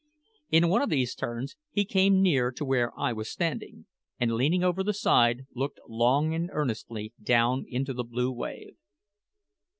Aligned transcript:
In 0.49 0.67
one 0.67 0.81
of 0.81 0.89
these 0.89 1.13
turns 1.13 1.55
he 1.69 1.85
came 1.85 2.23
near 2.23 2.51
to 2.53 2.65
where 2.65 2.91
I 2.99 3.13
was 3.13 3.29
standing, 3.29 3.85
and 4.19 4.33
leaning 4.33 4.63
over 4.63 4.83
the 4.83 4.95
side, 4.95 5.45
looked 5.53 5.79
long 5.87 6.33
and 6.33 6.49
earnestly 6.53 7.13
down 7.21 7.65
into 7.67 7.93
the 7.93 8.03
blue 8.03 8.31
wave. 8.31 8.77